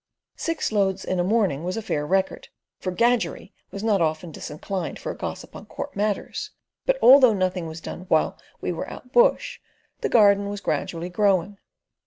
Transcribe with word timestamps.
Six 0.37 0.71
loads 0.71 1.05
in 1.05 1.19
a 1.19 1.23
morning 1.23 1.63
was 1.63 1.77
a 1.77 1.81
fair 1.83 2.07
record, 2.07 2.47
for 2.79 2.91
"Gadgerrie" 2.91 3.53
was 3.69 3.83
not 3.83 4.01
often 4.01 4.31
disinclined 4.31 4.97
for 4.97 5.11
a 5.11 5.15
gossip 5.15 5.55
on 5.55 5.67
court 5.67 5.95
matters, 5.95 6.49
but 6.87 6.97
although 7.03 7.33
nothing 7.35 7.67
was 7.67 7.81
done 7.81 8.05
while 8.09 8.35
we 8.61 8.71
were 8.71 8.89
out 8.89 9.13
bush, 9.13 9.59
the 9.99 10.09
garden 10.09 10.49
was 10.49 10.59
gradually 10.59 11.09
growing. 11.09 11.59